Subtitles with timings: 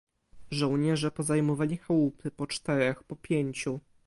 [0.51, 3.79] "Żołnierze pozajmowali chałupy, po czterech, po pięciu."